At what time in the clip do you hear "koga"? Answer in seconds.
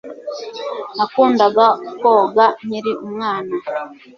1.99-2.45